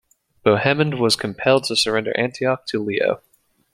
[0.43, 3.21] Bohemond was compelled to surrender Antioch to Leo.